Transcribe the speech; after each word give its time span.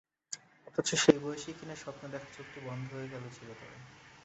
অথচ 0.67 0.89
সেই 1.03 1.19
বয়সেই 1.23 1.55
কিনা 1.59 1.75
স্বপ্ন 1.75 2.03
দেখা 2.13 2.29
চোখটি 2.33 2.59
বন্ধ 2.67 2.87
হয়ে 2.93 3.11
গেল 3.13 3.23
চিরতরে। 3.29 3.77